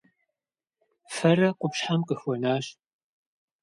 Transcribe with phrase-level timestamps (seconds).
[1.15, 2.65] Фэрэ къупщхьэм къыхуэнащ.